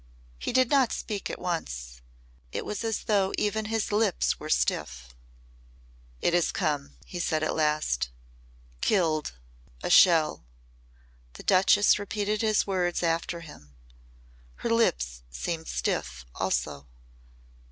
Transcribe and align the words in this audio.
He 0.39 0.51
did 0.51 0.71
not 0.71 0.91
speak 0.91 1.29
at 1.29 1.37
once. 1.37 2.01
It 2.51 2.65
was 2.65 2.83
as 2.83 3.03
though 3.03 3.33
even 3.37 3.65
his 3.65 3.91
lips 3.91 4.39
were 4.39 4.49
stiff. 4.49 5.09
"It 6.23 6.33
has 6.33 6.51
come," 6.51 6.97
he 7.05 7.19
said 7.19 7.43
at 7.43 7.53
last. 7.55 8.09
"Killed. 8.81 9.33
A 9.83 9.91
shell." 9.91 10.43
The 11.33 11.43
Duchess 11.43 11.99
repeated 11.99 12.41
his 12.41 12.65
words 12.65 13.03
after 13.03 13.41
him. 13.41 13.75
Her 14.55 14.71
lips 14.71 15.21
seemed 15.29 15.67
stiff 15.67 16.25
also. 16.33 16.87